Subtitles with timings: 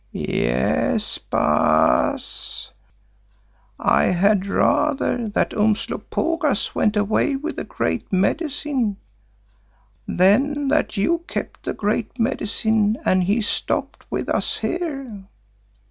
[0.11, 2.71] "Yes, Baas,
[3.77, 8.97] I had rather that Umslopogaas went away with the Great Medicine,
[10.07, 15.23] than that you kept the Great Medicine and he stopped with us here.